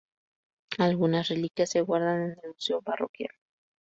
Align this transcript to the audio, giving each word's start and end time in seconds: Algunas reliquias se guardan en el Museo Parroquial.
Algunas 0.79 1.27
reliquias 1.27 1.69
se 1.69 1.81
guardan 1.81 2.23
en 2.31 2.37
el 2.41 2.49
Museo 2.55 2.81
Parroquial. 2.81 3.35